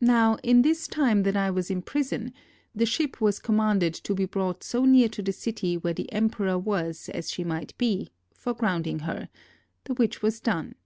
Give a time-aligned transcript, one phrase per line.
[0.00, 2.32] Now in this time that I was in prison
[2.72, 6.56] the ship was commanded to be brought so near to the city where the emperor
[6.56, 9.28] was as she might be (for grounding her);
[9.86, 10.76] the which was done.